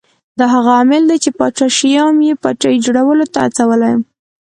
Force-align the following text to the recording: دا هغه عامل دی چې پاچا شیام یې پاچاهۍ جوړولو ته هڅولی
دا 0.39 0.45
هغه 0.53 0.69
عامل 0.77 1.03
دی 1.09 1.17
چې 1.23 1.29
پاچا 1.37 1.67
شیام 1.77 2.15
یې 2.27 2.33
پاچاهۍ 2.43 2.77
جوړولو 2.85 3.25
ته 3.33 3.39
هڅولی 3.45 3.93